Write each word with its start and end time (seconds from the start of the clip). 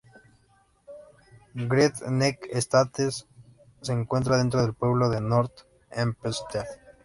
Great 1.53 2.01
Neck 2.09 2.47
Estates 2.51 3.27
se 3.83 3.93
encuentra 3.93 4.37
dentro 4.37 4.59
del 4.63 4.73
pueblo 4.73 5.09
de 5.11 5.21
North 5.21 5.53
Hempstead. 5.91 6.65